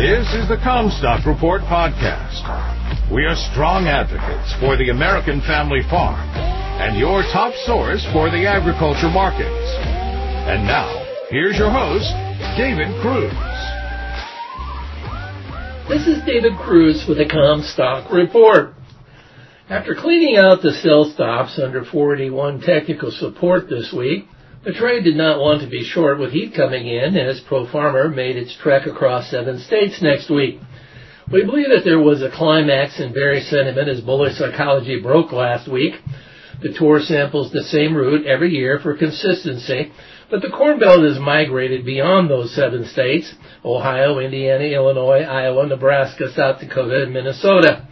[0.00, 2.40] This is the Commstock Report podcast.
[3.12, 6.16] We are strong advocates for the American family farm
[6.80, 9.44] and your top source for the agriculture markets.
[10.48, 10.88] And now,
[11.28, 12.08] here's your host,
[12.56, 13.28] David Kruse.
[15.92, 18.72] This is David Kruse with the Commstock Report.
[19.68, 24.24] After cleaning out the sell stops under 481 technical support this week,
[24.64, 28.08] the trade did not want to be short with heat coming in as Pro Farmer
[28.08, 30.60] made its trek across seven states next week.
[31.32, 35.70] We believe that there was a climax in bearish sentiment as bullish psychology broke last
[35.70, 35.94] week.
[36.60, 39.92] The tour samples the same route every year for consistency,
[40.30, 43.32] but the Corn Belt has migrated beyond those seven states,
[43.64, 47.86] Ohio, Indiana, Illinois, Iowa, Nebraska, South Dakota, and Minnesota.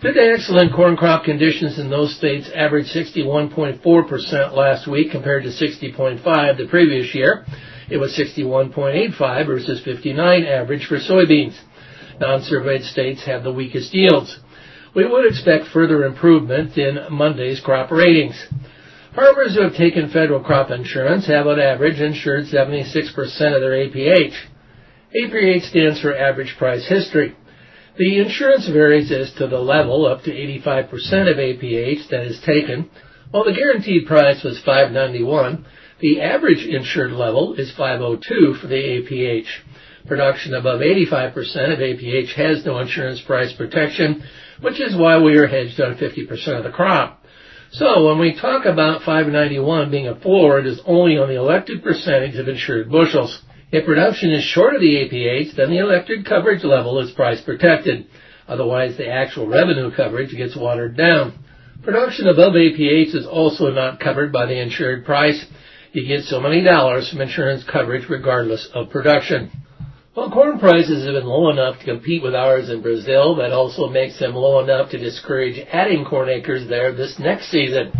[0.00, 5.50] Due to excellent corn crop conditions in those states averaged 61.4% last week compared to
[5.50, 7.44] 60.5 the previous year.
[7.90, 11.54] It was 61.85 versus 59 average for soybeans.
[12.18, 14.38] Non-surveyed states have the weakest yields.
[14.94, 18.42] We would expect further improvement in Monday's crop ratings.
[19.14, 23.14] Farmers who have taken federal crop insurance have on average insured 76%
[23.54, 24.34] of their APH.
[25.14, 27.36] APH stands for average price history.
[28.00, 30.88] The insurance varies as to the level up to 85%
[31.30, 32.88] of APH that is taken.
[33.30, 35.66] While the guaranteed price was 591,
[36.00, 39.48] the average insured level is 502 for the APH.
[40.06, 41.36] Production above 85%
[41.74, 44.22] of APH has no insurance price protection,
[44.62, 47.22] which is why we are hedged on 50% of the crop.
[47.72, 51.82] So when we talk about 591 being a floor, it is only on the elected
[51.82, 53.42] percentage of insured bushels.
[53.72, 58.06] If production is short of the APH, then the elected coverage level is price protected.
[58.48, 61.38] Otherwise, the actual revenue coverage gets watered down.
[61.84, 65.44] Production above APH is also not covered by the insured price.
[65.92, 69.50] You get so many dollars from insurance coverage regardless of production.
[70.16, 73.36] Well, corn prices have been low enough to compete with ours in Brazil.
[73.36, 77.92] That also makes them low enough to discourage adding corn acres there this next season.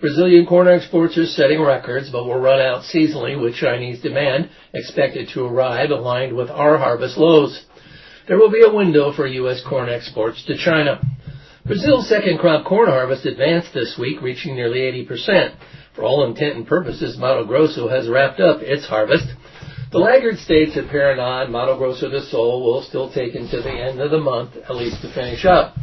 [0.00, 5.28] Brazilian corn exports are setting records, but will run out seasonally with Chinese demand expected
[5.30, 7.64] to arrive aligned with our harvest lows.
[8.28, 9.60] There will be a window for U.S.
[9.68, 11.00] corn exports to China.
[11.66, 15.56] Brazil's second crop corn harvest advanced this week, reaching nearly 80%.
[15.96, 19.26] For all intent and purposes, Mato Grosso has wrapped up its harvest.
[19.90, 23.70] The laggard states of Paraná, and Mato Grosso do Sul will still take until the
[23.70, 25.74] end of the month, at least to finish up.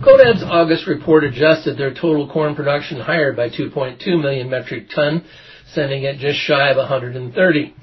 [0.00, 5.24] CONAB's August report adjusted their total corn production higher by 2.2 million metric ton,
[5.72, 7.74] sending it just shy of 130.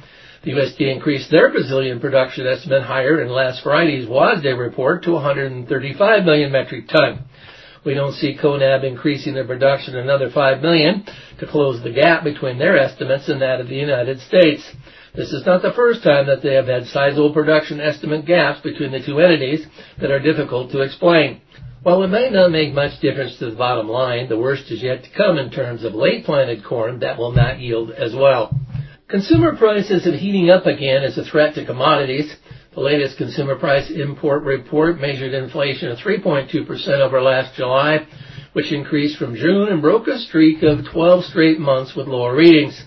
[0.44, 6.24] The USDA increased their Brazilian production estimate higher in last Friday's WASDE report to 135
[6.24, 7.26] million metric ton.
[7.84, 11.06] We don't see CONAB increasing their production another 5 million
[11.40, 14.64] to close the gap between their estimates and that of the United States.
[15.16, 18.92] This is not the first time that they have had sizable production estimate gaps between
[18.92, 19.66] the two entities
[20.00, 21.42] that are difficult to explain.
[21.86, 25.04] While it may not make much difference to the bottom line, the worst is yet
[25.04, 28.60] to come in terms of late planted corn that will not yield as well.
[29.08, 32.36] Consumer prices are heating up again as a threat to commodities.
[32.74, 38.08] The latest consumer price import report measured inflation of 3.2% over last July,
[38.54, 42.84] which increased from June and broke a streak of 12 straight months with lower readings.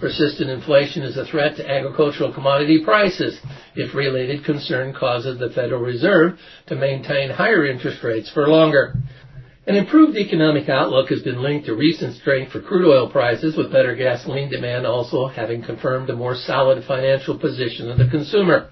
[0.00, 3.40] Persistent inflation is a threat to agricultural commodity prices
[3.74, 8.94] if related concern causes the Federal Reserve to maintain higher interest rates for longer.
[9.66, 13.72] An improved economic outlook has been linked to recent strength for crude oil prices, with
[13.72, 18.68] better gasoline demand also having confirmed a more solid financial position of the consumer.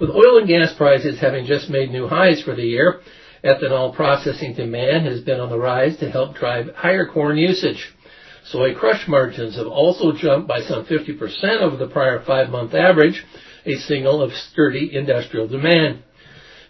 [0.00, 3.00] With oil and gas prices having just made new highs for the year,
[3.44, 7.92] ethanol processing demand has been on the rise to help drive higher corn usage.
[8.50, 13.22] Soy crush margins have also jumped by some 50% over the prior five-month average,
[13.66, 16.02] a signal of sturdy industrial demand.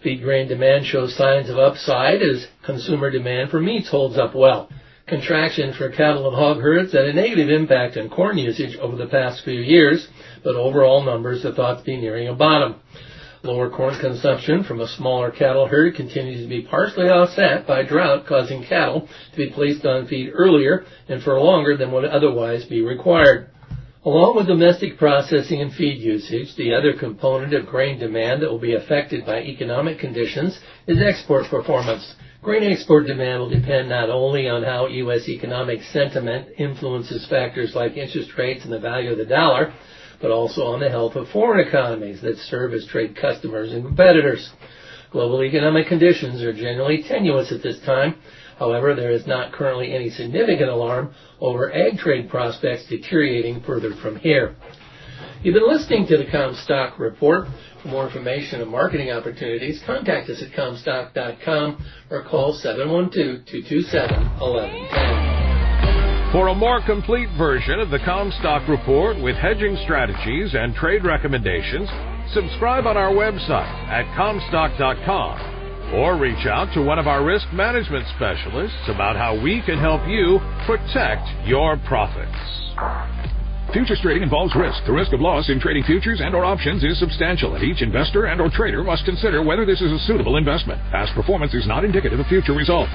[0.02, 4.68] Feed grain demand shows signs of upside as consumer demand for meats holds up well.
[5.06, 9.06] Contraction for cattle and hog herds had a negative impact on corn usage over the
[9.06, 10.08] past few years,
[10.42, 12.74] but overall numbers are thought to be nearing a bottom.
[13.44, 18.26] Lower corn consumption from a smaller cattle herd continues to be partially offset by drought
[18.26, 22.82] causing cattle to be placed on feed earlier and for longer than would otherwise be
[22.82, 23.50] required.
[24.04, 28.58] Along with domestic processing and feed usage, the other component of grain demand that will
[28.58, 30.58] be affected by economic conditions
[30.88, 32.14] is export performance.
[32.42, 35.28] Grain export demand will depend not only on how U.S.
[35.28, 39.74] economic sentiment influences factors like interest rates and the value of the dollar,
[40.20, 44.50] but also on the health of foreign economies that serve as trade customers and competitors.
[45.10, 48.16] Global economic conditions are generally tenuous at this time.
[48.58, 54.16] However, there is not currently any significant alarm over ag trade prospects deteriorating further from
[54.16, 54.54] here.
[55.42, 57.46] You've been listening to the Commstock Report.
[57.82, 65.37] For more information and marketing opportunities, contact us at Commstock.com or call 712-227-1110.
[66.30, 71.88] For a more complete version of the Commstock Report with hedging strategies and trade recommendations,
[72.34, 78.04] subscribe on our website at Commstock.com or reach out to one of our risk management
[78.14, 82.36] specialists about how we can help you protect your profits.
[83.72, 84.84] Futures trading involves risk.
[84.84, 88.26] The risk of loss in trading futures and or options is substantial, and each investor
[88.26, 90.78] and or trader must consider whether this is a suitable investment.
[90.90, 92.92] Past performance is not indicative of future results.